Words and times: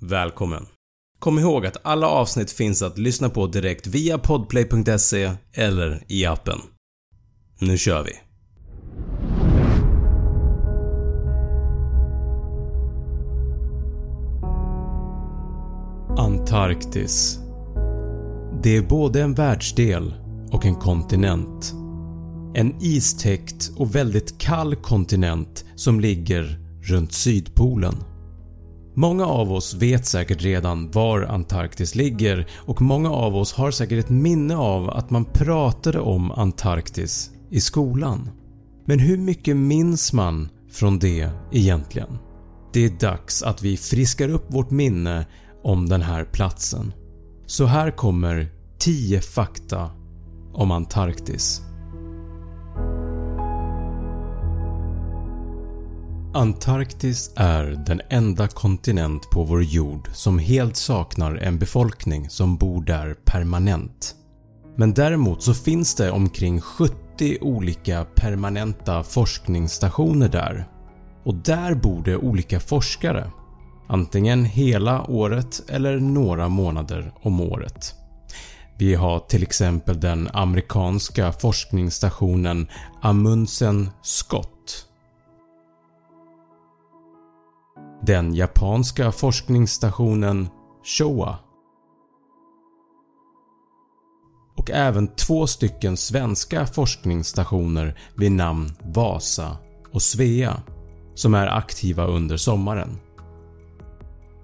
välkommen. 0.00 0.66
Kom 1.18 1.38
ihåg 1.38 1.66
att 1.66 1.86
alla 1.86 2.08
avsnitt 2.08 2.50
finns 2.50 2.82
att 2.82 2.98
lyssna 2.98 3.28
på 3.28 3.46
direkt 3.46 3.86
via 3.86 4.18
podplay.se 4.18 5.32
eller 5.52 6.04
i 6.08 6.26
appen. 6.26 6.58
Nu 7.60 7.78
kör 7.78 8.04
vi! 8.04 8.12
Antarktis 16.18 17.38
Det 18.62 18.76
är 18.76 18.82
både 18.82 19.22
en 19.22 19.34
världsdel 19.34 20.14
och 20.50 20.66
en 20.66 20.74
kontinent. 20.74 21.72
En 22.54 22.74
istäckt 22.80 23.70
och 23.76 23.94
väldigt 23.94 24.38
kall 24.38 24.76
kontinent 24.76 25.64
som 25.76 26.00
ligger 26.00 26.58
runt 26.82 27.12
Sydpolen. 27.12 27.94
Många 28.98 29.26
av 29.26 29.52
oss 29.52 29.74
vet 29.74 30.06
säkert 30.06 30.42
redan 30.42 30.90
var 30.90 31.22
Antarktis 31.22 31.94
ligger 31.94 32.46
och 32.56 32.82
många 32.82 33.10
av 33.10 33.36
oss 33.36 33.52
har 33.52 33.70
säkert 33.70 34.04
ett 34.04 34.10
minne 34.10 34.56
av 34.56 34.90
att 34.90 35.10
man 35.10 35.24
pratade 35.24 36.00
om 36.00 36.30
Antarktis 36.30 37.30
i 37.50 37.60
skolan. 37.60 38.30
Men 38.86 38.98
hur 38.98 39.18
mycket 39.18 39.56
minns 39.56 40.12
man 40.12 40.48
från 40.70 40.98
det 40.98 41.30
egentligen? 41.52 42.18
Det 42.72 42.84
är 42.84 42.90
dags 42.90 43.42
att 43.42 43.62
vi 43.62 43.76
friskar 43.76 44.28
upp 44.28 44.54
vårt 44.54 44.70
minne 44.70 45.26
om 45.62 45.88
den 45.88 46.02
här 46.02 46.24
platsen. 46.24 46.92
Så 47.46 47.64
här 47.64 47.90
kommer 47.90 48.48
10 48.78 49.20
fakta 49.20 49.90
om 50.52 50.70
Antarktis. 50.70 51.62
Antarktis 56.36 57.32
är 57.36 57.64
den 57.64 58.00
enda 58.10 58.48
kontinent 58.48 59.30
på 59.30 59.44
vår 59.44 59.62
jord 59.62 60.08
som 60.12 60.38
helt 60.38 60.76
saknar 60.76 61.34
en 61.34 61.58
befolkning 61.58 62.30
som 62.30 62.56
bor 62.56 62.82
där 62.82 63.14
permanent. 63.24 64.14
Men 64.76 64.94
däremot 64.94 65.42
så 65.42 65.54
finns 65.54 65.94
det 65.94 66.10
omkring 66.10 66.60
70 66.60 67.38
olika 67.40 68.06
permanenta 68.14 69.02
forskningsstationer 69.02 70.28
där 70.28 70.68
och 71.24 71.34
där 71.34 71.74
bor 71.74 72.02
det 72.04 72.16
olika 72.16 72.60
forskare. 72.60 73.30
Antingen 73.88 74.44
hela 74.44 75.10
året 75.10 75.62
eller 75.68 76.00
några 76.00 76.48
månader 76.48 77.12
om 77.22 77.40
året. 77.40 77.94
Vi 78.78 78.94
har 78.94 79.20
till 79.20 79.42
exempel 79.42 80.00
den 80.00 80.28
amerikanska 80.32 81.32
forskningsstationen 81.32 82.68
Amundsen 83.02 83.90
Scott 84.02 84.55
den 88.06 88.34
japanska 88.34 89.12
forskningsstationen 89.12 90.48
Showa 90.84 91.38
och 94.56 94.70
även 94.70 95.08
två 95.08 95.46
stycken 95.46 95.96
svenska 95.96 96.66
forskningsstationer 96.66 97.98
vid 98.14 98.32
namn 98.32 98.70
Vasa 98.84 99.56
och 99.92 100.02
Svea 100.02 100.62
som 101.14 101.34
är 101.34 101.46
aktiva 101.46 102.06
under 102.06 102.36
sommaren. 102.36 102.98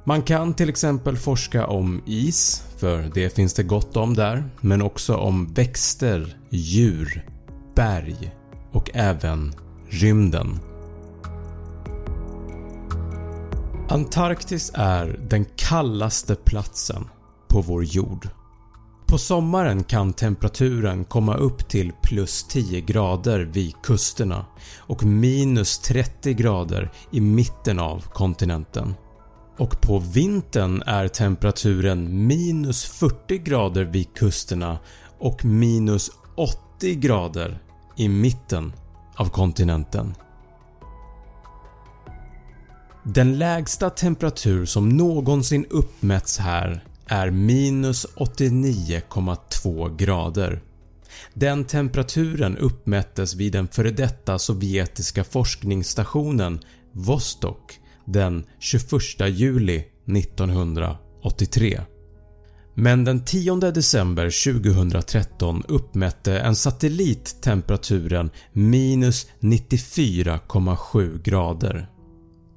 Man 0.04 0.22
kan 0.22 0.54
till 0.54 0.68
exempel 0.68 1.16
forska 1.16 1.66
om 1.66 2.02
is, 2.06 2.66
för 2.76 3.10
det 3.14 3.30
finns 3.30 3.54
det 3.54 3.62
gott 3.62 3.96
om 3.96 4.14
där, 4.14 4.44
men 4.60 4.82
också 4.82 5.16
om 5.16 5.54
växter, 5.54 6.36
djur, 6.50 7.26
berg 7.74 8.34
och 8.72 8.90
även 8.94 9.54
rymden. 9.88 10.71
Antarktis 13.92 14.72
är 14.74 15.20
den 15.28 15.44
kallaste 15.56 16.34
platsen 16.34 17.08
på 17.48 17.60
vår 17.60 17.84
jord. 17.84 18.28
På 19.06 19.18
sommaren 19.18 19.84
kan 19.84 20.12
temperaturen 20.12 21.04
komma 21.04 21.34
upp 21.34 21.68
till 21.68 21.92
plus 22.02 22.44
10 22.44 22.80
grader 22.80 23.40
vid 23.40 23.74
kusterna 23.82 24.46
och 24.76 25.04
minus 25.04 25.78
30 25.78 26.34
grader 26.34 26.90
i 27.10 27.20
mitten 27.20 27.78
av 27.78 28.04
kontinenten. 28.12 28.94
Och 29.58 29.80
på 29.80 29.98
vintern 29.98 30.82
är 30.86 31.08
temperaturen 31.08 32.26
minus 32.26 32.84
40 32.84 33.38
grader 33.38 33.84
vid 33.84 34.14
kusterna 34.14 34.78
och 35.18 35.44
minus 35.44 36.10
80 36.36 36.94
grader 36.94 37.62
i 37.96 38.08
mitten 38.08 38.72
av 39.16 39.28
kontinenten. 39.28 40.14
Den 43.04 43.38
lägsta 43.38 43.90
temperatur 43.90 44.64
som 44.64 44.88
någonsin 44.88 45.66
uppmätts 45.70 46.38
här 46.38 46.84
är 47.06 47.30
minus 47.30 48.06
89,2 48.16 49.96
grader. 49.96 50.62
Den 51.34 51.64
temperaturen 51.64 52.56
uppmättes 52.58 53.34
vid 53.34 53.52
den 53.52 53.68
före 53.68 53.90
detta 53.90 54.38
sovjetiska 54.38 55.24
forskningsstationen 55.24 56.60
Vostok 56.92 57.80
den 58.04 58.44
21 58.58 58.92
juli 59.28 59.84
1983. 60.16 61.80
Men 62.74 63.04
den 63.04 63.24
10 63.24 63.54
december 63.56 64.52
2013 64.52 65.62
uppmätte 65.68 66.38
en 66.38 66.56
satellit 66.56 67.42
temperaturen 67.42 68.30
minus 68.52 69.26
94,7 69.40 71.22
grader. 71.22 71.88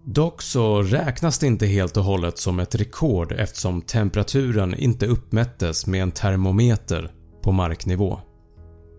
Dock 0.08 0.42
så 0.42 0.82
räknas 0.82 1.40
det 1.40 1.48
inte 1.48 1.66
helt 1.66 1.98
och 1.98 2.04
hållet 2.04 2.38
som 2.38 2.60
ett 2.60 2.76
rekord 2.76 3.32
eftersom 3.32 3.82
temperaturen 3.82 4.76
inte 4.76 5.08
uppmättes 5.08 5.88
med 5.88 6.02
en 6.02 6.12
termometer 6.12 7.12
på 7.44 7.52
marknivå. 7.52 8.20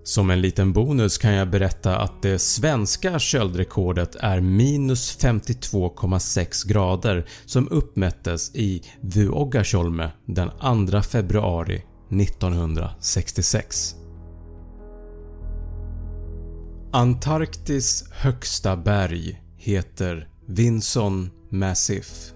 Som 0.04 0.30
en 0.30 0.40
liten 0.40 0.72
bonus 0.72 1.18
kan 1.18 1.32
jag 1.32 1.50
berätta 1.50 1.98
att 1.98 2.22
det 2.22 2.38
svenska 2.38 3.18
köldrekordet 3.18 4.14
är 4.14 4.40
minus 4.40 5.18
52,6 5.18 6.68
grader 6.68 7.26
som 7.44 7.68
uppmättes 7.68 8.54
i 8.54 8.82
Vuoggatjolme 9.00 10.10
den 10.24 10.50
2 10.90 11.02
februari 11.02 11.82
1966. 12.20 13.94
Antarktis 16.92 18.04
högsta 18.12 18.76
berg 18.76 19.42
heter 19.56 20.28
Vinson 20.46 21.30
Massif 21.50 22.32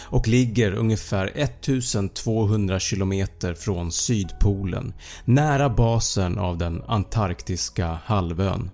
och 0.00 0.28
ligger 0.28 0.72
ungefär 0.72 1.30
1200 1.34 2.78
km 2.80 3.26
från 3.56 3.92
Sydpolen 3.92 4.94
nära 5.24 5.70
basen 5.70 6.38
av 6.38 6.58
den 6.58 6.82
antarktiska 6.82 7.98
halvön. 8.04 8.70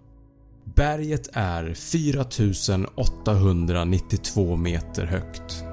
Berget 0.64 1.28
är 1.32 1.74
4892 1.74 4.56
meter 4.56 5.06
högt. 5.06 5.64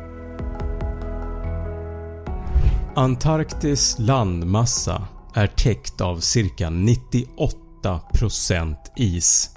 Antarktis 2.96 3.96
landmassa 4.00 5.08
är 5.34 5.48
täckt 5.48 6.02
av 6.02 6.20
cirka 6.20 6.70
98% 6.70 8.76
is 8.96 9.56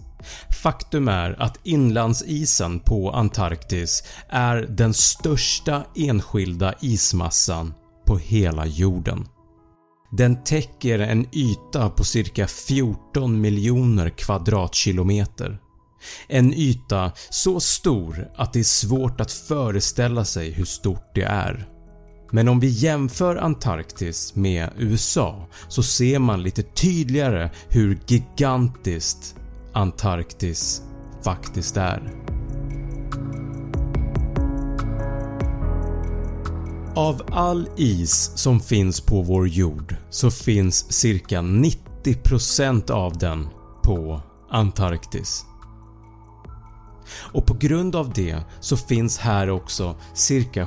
Faktum 0.63 1.09
är 1.09 1.43
att 1.43 1.59
inlandsisen 1.65 2.81
på 2.81 3.11
Antarktis 3.11 4.05
är 4.29 4.57
den 4.57 4.95
största 4.95 5.85
enskilda 5.97 6.75
ismassan 6.81 7.75
på 8.07 8.19
hela 8.19 8.67
jorden. 8.67 9.27
Den 10.11 10.45
täcker 10.45 10.99
en 10.99 11.27
yta 11.33 11.91
på 11.91 12.05
cirka 12.05 12.47
14 12.47 13.41
miljoner 13.41 14.11
kvadratkilometer. 14.11 15.59
En 16.29 16.55
yta 16.55 17.13
så 17.31 17.61
stor 17.61 18.29
att 18.37 18.53
det 18.53 18.59
är 18.59 18.65
svårt 18.65 19.21
att 19.21 19.33
föreställa 19.33 20.25
sig 20.25 20.51
hur 20.51 20.65
stort 20.65 21.15
det 21.15 21.23
är. 21.23 21.69
Men 22.33 22.49
om 22.49 22.61
vi 22.61 22.69
jämför 22.69 23.37
Antarktis 23.37 24.35
med 24.35 24.71
USA 24.79 25.47
så 25.69 25.83
ser 25.83 26.19
man 26.19 26.43
lite 26.43 26.63
tydligare 26.63 27.51
hur 27.69 27.99
gigantiskt 28.07 29.35
Antarktis 29.79 30.83
faktiskt 31.23 31.77
är. 31.77 32.13
Av 36.95 37.23
all 37.31 37.69
is 37.77 38.33
som 38.35 38.61
finns 38.61 39.01
på 39.01 39.23
vår 39.23 39.49
jord 39.49 39.97
så 40.11 40.31
finns 40.31 40.93
cirka 40.93 41.41
90% 41.41 42.91
av 42.91 43.19
den 43.19 43.49
på 43.83 44.21
Antarktis. 44.51 45.45
Och 47.33 47.47
på 47.47 47.55
grund 47.55 47.97
av 47.97 48.13
det 48.13 48.43
så 48.61 48.77
finns 48.77 49.19
här 49.19 49.51
också 49.51 49.97
cirka 50.15 50.67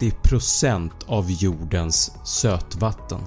70% 0.00 0.90
av 1.06 1.30
jordens 1.30 2.12
sötvatten. 2.24 3.20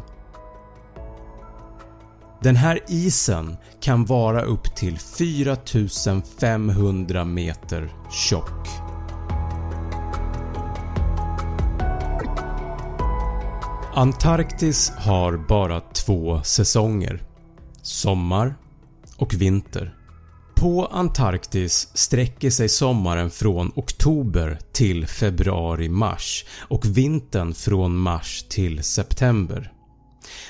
Den 2.44 2.56
här 2.56 2.80
isen 2.88 3.58
kan 3.80 4.06
vara 4.06 4.42
upp 4.42 4.76
till 4.76 5.00
4500 5.00 7.26
meter 7.26 7.94
tjock. 8.12 8.68
Antarktis 13.96 14.90
har 14.90 15.48
bara 15.48 15.80
två 15.80 16.42
säsonger. 16.44 17.24
Sommar 17.82 18.56
och 19.18 19.34
vinter. 19.34 19.96
På 20.56 20.86
Antarktis 20.86 21.90
sträcker 21.94 22.50
sig 22.50 22.70
sommaren 22.70 23.30
från 23.30 23.72
oktober 23.76 24.60
till 24.72 25.08
februari-mars 25.08 26.46
och 26.60 26.98
vintern 26.98 27.54
från 27.54 27.98
mars 27.98 28.46
till 28.50 28.84
september. 28.84 29.74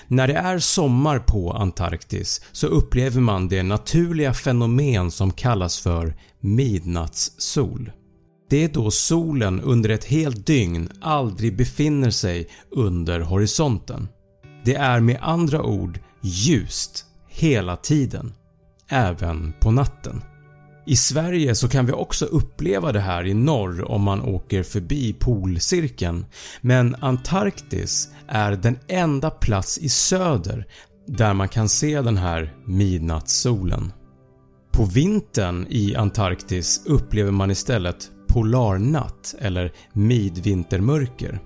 När 0.08 0.28
det 0.28 0.34
är 0.34 0.60
sommar 0.60 1.20
på 1.20 1.52
Antarktis 1.52 2.42
så 2.52 2.68
upplever 2.68 3.22
man 3.22 3.48
det 3.48 3.64
naturliga 3.64 4.34
fenomen 4.34 5.12
som 5.12 5.32
kallas 5.32 5.80
för 5.80 6.16
midnattssol. 6.40 7.92
Det 8.50 8.64
är 8.64 8.70
då 8.70 8.92
solen 8.92 9.62
under 9.62 9.90
ett 9.90 10.06
helt 10.06 10.48
dygn 10.48 10.90
aldrig 11.02 11.58
befinner 11.58 12.12
sig 12.12 12.48
under 12.72 13.20
horisonten. 13.20 14.08
Det 14.66 14.76
är 14.76 15.00
med 15.00 15.18
andra 15.22 15.64
ord 15.64 16.00
ljust 16.22 17.06
hela 17.30 17.76
tiden, 17.76 18.34
även 18.90 19.54
på 19.60 19.72
natten. 19.72 20.24
I 20.86 20.96
Sverige 20.96 21.56
så 21.56 21.70
kan 21.70 21.86
vi 21.86 21.92
också 21.92 22.26
uppleva 22.26 22.92
det 22.92 23.00
här 23.00 23.28
i 23.28 23.34
norr 23.34 23.92
om 23.92 24.02
man 24.02 24.22
åker 24.22 24.64
förbi 24.64 25.14
polcirkeln 25.14 26.26
men 26.62 26.96
Antarktis 27.00 28.10
är 28.28 28.52
den 28.52 28.78
enda 28.88 29.30
plats 29.30 29.78
i 29.78 29.90
söder 29.90 30.66
där 31.08 31.34
man 31.34 31.50
kan 31.50 31.70
se 31.70 32.02
den 32.02 32.18
här 32.18 32.54
midnattssolen. 32.66 33.94
På 34.72 34.86
vintern 34.86 35.68
i 35.70 35.96
Antarktis 35.96 36.82
upplever 36.86 37.32
man 37.32 37.52
istället 37.52 38.12
polarnatt 38.28 39.36
eller 39.40 39.72
midvintermörker. 39.94 41.40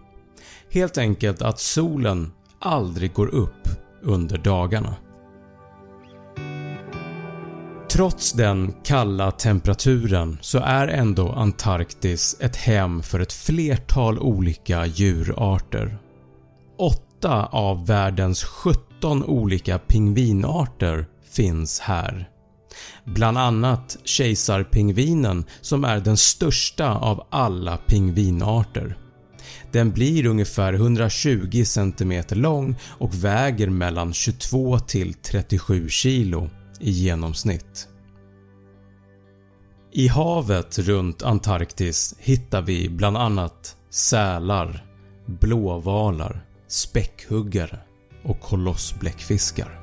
Helt 0.71 0.97
enkelt 0.97 1.41
att 1.41 1.59
solen 1.59 2.31
aldrig 2.59 3.13
går 3.13 3.27
upp 3.27 3.67
under 4.03 4.37
dagarna. 4.37 4.95
Trots 7.97 8.33
den 8.33 8.73
kalla 8.83 9.31
temperaturen 9.31 10.37
så 10.41 10.59
är 10.59 10.87
ändå 10.87 11.29
Antarktis 11.29 12.37
ett 12.39 12.55
hem 12.55 13.03
för 13.03 13.19
ett 13.19 13.33
flertal 13.33 14.19
olika 14.19 14.85
djurarter. 14.85 15.97
8 16.77 17.45
av 17.45 17.87
världens 17.87 18.43
17 18.43 19.23
olika 19.23 19.79
pingvinarter 19.79 21.05
finns 21.31 21.79
här. 21.79 22.29
Bland 23.05 23.37
annat 23.37 23.97
kejsarpingvinen 24.03 25.45
som 25.61 25.83
är 25.83 25.99
den 25.99 26.17
största 26.17 26.95
av 26.95 27.27
alla 27.29 27.77
pingvinarter. 27.77 28.97
Den 29.71 29.91
blir 29.91 30.25
ungefär 30.25 30.73
120 30.73 31.63
cm 31.65 32.23
lång 32.29 32.75
och 32.83 33.23
väger 33.23 33.69
mellan 33.69 34.13
22 34.13 34.79
till 34.79 35.13
37 35.13 35.87
kg 35.89 36.49
i 36.79 36.91
genomsnitt. 36.91 37.87
I 39.91 40.07
havet 40.07 40.79
runt 40.79 41.23
Antarktis 41.23 42.15
hittar 42.19 42.61
vi 42.61 42.89
bland 42.89 43.17
annat 43.17 43.77
sälar, 43.89 44.85
blåvalar, 45.25 46.45
späckhuggare 46.67 47.79
och 48.23 48.39
kolossbläckfiskar. 48.39 49.79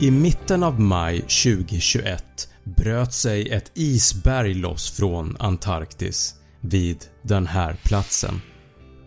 I 0.00 0.10
mitten 0.10 0.62
av 0.62 0.80
maj 0.80 1.20
2021 1.20 2.48
bröt 2.64 3.12
sig 3.12 3.50
ett 3.50 3.70
isberg 3.74 4.54
loss 4.54 4.90
från 4.90 5.36
Antarktis 5.38 6.34
vid 6.60 7.04
den 7.22 7.46
här 7.46 7.76
platsen. 7.84 8.40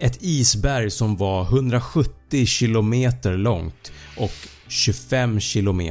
Ett 0.02 0.18
isberg 0.22 0.92
som 0.92 1.16
var 1.16 1.44
170 1.44 2.46
km 2.60 2.94
långt 3.24 3.92
och 4.18 4.32
25 4.68 5.40
km 5.40 5.82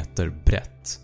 brett. 0.45 1.01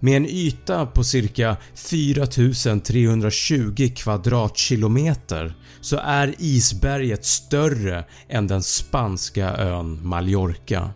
Med 0.00 0.16
en 0.16 0.26
yta 0.26 0.86
på 0.86 1.04
cirka 1.04 1.56
4320 1.74 3.92
kvadratkilometer 3.96 5.54
så 5.80 5.96
är 5.96 6.34
isberget 6.38 7.24
större 7.24 8.04
än 8.28 8.46
den 8.46 8.62
spanska 8.62 9.56
ön 9.56 10.08
Mallorca 10.08 10.90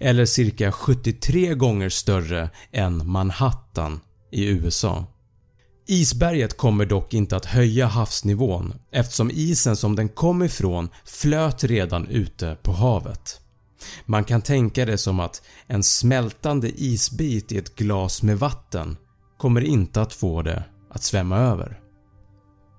eller 0.00 0.24
cirka 0.24 0.72
73 0.72 1.54
gånger 1.54 1.88
större 1.88 2.50
än 2.72 3.10
Manhattan 3.10 4.00
i 4.32 4.48
USA. 4.48 5.15
Isberget 5.88 6.56
kommer 6.56 6.86
dock 6.86 7.14
inte 7.14 7.36
att 7.36 7.44
höja 7.44 7.86
havsnivån 7.86 8.74
eftersom 8.90 9.30
isen 9.30 9.76
som 9.76 9.96
den 9.96 10.08
kom 10.08 10.42
ifrån 10.42 10.88
flöt 11.04 11.64
redan 11.64 12.08
ute 12.08 12.56
på 12.62 12.72
havet. 12.72 13.40
Man 14.06 14.24
kan 14.24 14.42
tänka 14.42 14.84
det 14.84 14.98
som 14.98 15.20
att 15.20 15.42
en 15.66 15.82
smältande 15.82 16.70
isbit 16.82 17.52
i 17.52 17.58
ett 17.58 17.74
glas 17.76 18.22
med 18.22 18.38
vatten 18.38 18.96
kommer 19.38 19.64
inte 19.64 20.02
att 20.02 20.12
få 20.12 20.42
det 20.42 20.64
att 20.90 21.02
svämma 21.02 21.36
över. 21.36 21.80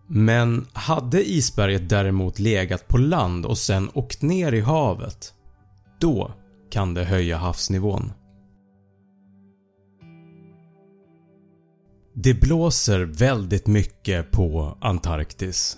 Men 0.10 0.68
hade 0.74 1.30
isberget 1.30 1.90
däremot 1.90 2.40
legat 2.40 2.88
på 2.88 2.98
land 2.98 3.46
och 3.46 3.58
sen 3.58 3.90
åkt 3.94 4.22
ner 4.22 4.52
i 4.52 4.62
havet, 4.62 5.34
då 6.00 6.32
kan 6.72 6.94
det 6.94 7.04
höja 7.04 7.38
havsnivån. 7.38 8.12
Det 12.20 12.34
blåser 12.34 13.00
väldigt 13.00 13.68
mycket 13.68 14.32
på 14.32 14.78
Antarktis. 14.82 15.78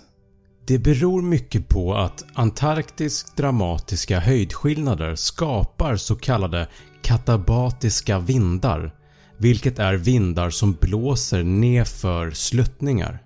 Det 0.66 0.78
beror 0.78 1.22
mycket 1.22 1.68
på 1.68 1.94
att 1.94 2.24
Antarktis 2.34 3.32
dramatiska 3.36 4.20
höjdskillnader 4.20 5.14
skapar 5.14 5.96
så 5.96 6.16
kallade 6.16 6.68
katabatiska 7.02 8.18
vindar 8.18 8.94
vilket 9.36 9.78
är 9.78 9.94
vindar 9.94 10.50
som 10.50 10.72
blåser 10.80 11.42
nedför 11.42 12.30
sluttningar. 12.30 13.18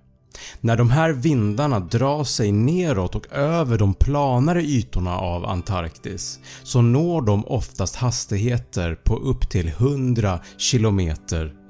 När 0.60 0.76
de 0.76 0.90
här 0.90 1.12
vindarna 1.12 1.81
drar 1.81 2.25
sig 2.25 2.52
neråt 2.52 3.14
och 3.14 3.32
över 3.32 3.78
de 3.78 3.94
planare 3.94 4.62
ytorna 4.62 5.19
av 5.19 5.46
Antarktis 5.46 6.40
så 6.62 6.82
når 6.82 7.22
de 7.22 7.44
oftast 7.44 7.96
hastigheter 7.96 8.94
på 8.94 9.17
upp 9.17 9.50
till 9.50 9.69
100 9.69 10.40
km 10.70 11.00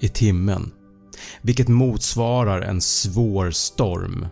i 0.00 0.08
timmen 0.08 0.72
vilket 1.42 1.68
motsvarar 1.68 2.60
en 2.60 2.80
svår 2.80 3.50
storm. 3.50 4.26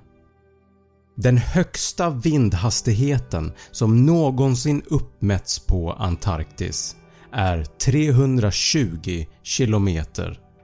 Den 1.17 1.37
högsta 1.37 2.11
vindhastigheten 2.11 3.53
som 3.71 4.07
någonsin 4.07 4.83
uppmätts 4.87 5.59
på 5.59 5.93
Antarktis 5.93 6.97
är 7.33 7.65
320 7.65 9.25
km 9.57 9.89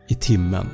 i 0.09 0.15
timmen. 0.15 0.69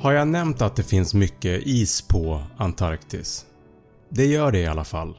Har 0.00 0.12
jag 0.12 0.28
nämnt 0.28 0.62
att 0.62 0.76
det 0.76 0.82
finns 0.82 1.14
mycket 1.14 1.62
is 1.66 2.02
på 2.02 2.42
Antarktis? 2.56 3.46
Det 4.08 4.26
gör 4.26 4.52
det 4.52 4.58
i 4.58 4.66
alla 4.66 4.84
fall. 4.84 5.14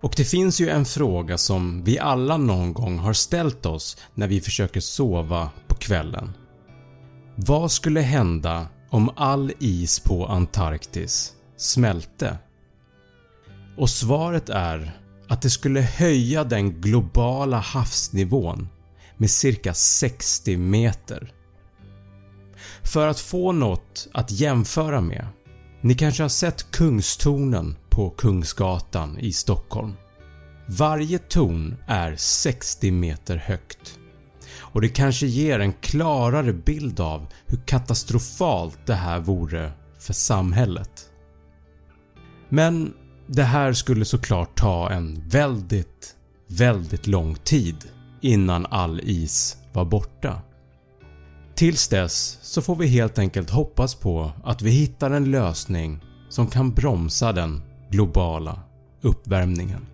Och 0.00 0.14
det 0.16 0.24
finns 0.24 0.60
ju 0.60 0.68
en 0.68 0.84
fråga 0.84 1.38
som 1.38 1.84
vi 1.84 1.98
alla 1.98 2.36
någon 2.36 2.72
gång 2.72 2.98
har 2.98 3.12
ställt 3.12 3.66
oss 3.66 3.96
när 4.14 4.28
vi 4.28 4.40
försöker 4.40 4.80
sova 4.80 5.50
på 5.66 5.74
kvällen. 5.74 6.32
Vad 7.34 7.72
skulle 7.72 8.00
hända 8.00 8.66
om 8.90 9.10
all 9.16 9.52
is 9.58 10.00
på 10.00 10.26
Antarktis 10.26 11.32
smälte? 11.56 12.38
Och 13.76 13.90
svaret 13.90 14.48
är 14.48 14.98
att 15.28 15.42
det 15.42 15.50
skulle 15.50 15.80
höja 15.80 16.44
den 16.44 16.80
globala 16.80 17.58
havsnivån 17.58 18.68
med 19.16 19.30
cirka 19.30 19.74
60 19.74 20.56
meter. 20.56 21.32
För 22.82 23.08
att 23.08 23.20
få 23.20 23.52
något 23.52 24.08
att 24.12 24.30
jämföra 24.30 25.00
med. 25.00 25.26
Ni 25.80 25.94
kanske 25.94 26.22
har 26.22 26.28
sett 26.28 26.70
Kungstornen 26.70 27.76
på 27.90 28.10
Kungsgatan 28.10 29.18
i 29.18 29.32
Stockholm. 29.32 29.92
Varje 30.66 31.18
torn 31.18 31.76
är 31.86 32.16
60 32.16 32.90
meter 32.90 33.36
högt 33.36 33.98
och 34.60 34.80
det 34.80 34.88
kanske 34.88 35.26
ger 35.26 35.58
en 35.58 35.72
klarare 35.72 36.52
bild 36.52 37.00
av 37.00 37.26
hur 37.46 37.58
katastrofalt 37.58 38.78
det 38.86 38.94
här 38.94 39.20
vore 39.20 39.72
för 39.98 40.12
samhället. 40.12 41.10
Men 42.48 42.94
det 43.26 43.42
här 43.42 43.72
skulle 43.72 44.04
såklart 44.04 44.58
ta 44.58 44.90
en 44.90 45.28
väldigt, 45.28 46.16
väldigt 46.46 47.06
lång 47.06 47.34
tid 47.34 47.76
innan 48.20 48.66
all 48.66 49.00
is 49.00 49.56
var 49.72 49.84
borta. 49.84 50.40
Tills 51.58 51.88
dess 51.88 52.38
så 52.42 52.62
får 52.62 52.76
vi 52.76 52.86
helt 52.86 53.18
enkelt 53.18 53.50
hoppas 53.50 53.94
på 53.94 54.32
att 54.44 54.62
vi 54.62 54.70
hittar 54.70 55.10
en 55.10 55.30
lösning 55.30 56.00
som 56.28 56.46
kan 56.46 56.70
bromsa 56.70 57.32
den 57.32 57.62
globala 57.90 58.60
uppvärmningen. 59.02 59.86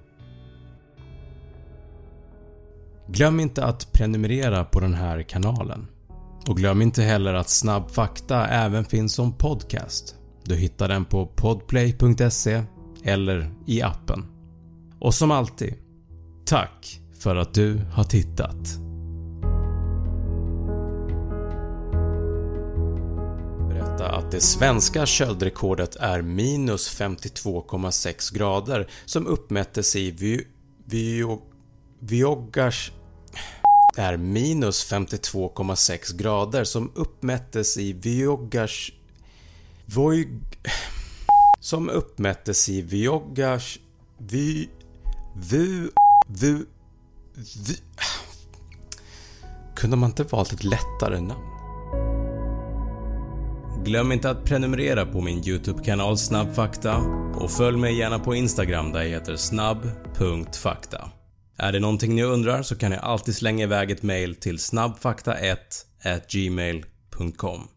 Glöm 3.07 3.41
inte 3.41 3.65
att 3.65 3.93
prenumerera 3.93 4.65
på 4.65 4.81
den 4.81 4.95
här 4.95 5.23
kanalen. 5.23 5.87
Och 6.49 6.57
glöm 6.57 6.83
inte 6.83 7.03
heller 7.03 7.35
att 7.35 7.49
Snabb 7.49 7.91
Fakta 7.91 8.47
även 8.47 8.85
finns 8.85 9.15
som 9.15 9.33
podcast. 9.33 10.17
Du 10.45 10.57
hittar 10.57 10.89
den 10.89 11.05
på 11.05 11.27
podplay.se 11.27 12.63
eller 13.05 13.51
i 13.67 13.83
appen. 13.83 14.25
Och 15.01 15.15
som 15.15 15.31
alltid, 15.31 15.75
tack 16.47 17.01
för 17.19 17.37
att 17.37 17.55
du 17.55 17.81
har 17.93 18.05
tittat. 18.05 18.85
Det 24.35 24.41
svenska 24.41 25.07
köldrekordet 25.07 25.97
är 25.97 26.23
minus 26.23 27.01
52,6 27.01 28.35
grader 28.35 28.91
som 29.05 29.27
uppmättes 29.27 29.97
i 29.97 30.11
Vi... 30.11 30.47
Vi... 30.85 31.39
Viogars 31.99 32.93
är 33.97 34.17
minus 34.17 34.93
52,6 34.93 36.17
grader 36.17 36.65
som 36.65 36.93
uppmättes 36.95 37.77
i 37.77 37.93
Viogars... 37.93 38.93
Voig... 39.87 40.29
Som 41.61 41.89
uppmättes 41.89 42.69
i 42.69 42.83
Viogars... 42.83 43.79
Vi... 44.19 44.69
Vu... 45.35 45.91
Vu... 46.29 46.67
Vi... 47.35 47.77
Kunde 49.75 49.97
man 49.97 50.11
inte 50.11 50.23
valt 50.25 50.53
ett 50.53 50.65
lättare 50.65 51.21
namn? 51.21 51.54
Glöm 53.85 54.13
inte 54.13 54.31
att 54.31 54.45
prenumerera 54.45 55.07
på 55.07 55.21
min 55.21 55.49
YouTube-kanal 55.49 56.19
Snabbfakta 56.19 56.97
och 57.35 57.51
följ 57.51 57.77
mig 57.79 57.99
gärna 57.99 58.19
på 58.19 58.35
Instagram 58.35 58.93
där 58.93 59.03
jag 59.03 59.09
heter 59.09 59.37
snabb.fakta. 59.37 61.11
Är 61.59 61.73
det 61.73 61.81
någonting 61.81 62.15
ni 62.15 62.23
undrar 62.23 62.63
så 62.63 62.77
kan 62.77 62.91
ni 62.91 62.97
alltid 62.97 63.35
slänga 63.35 63.65
iväg 63.65 63.91
ett 63.91 64.03
mail 64.03 64.35
till 64.35 64.57
snabbfakta1 64.57 65.57
gmail.com 66.33 67.69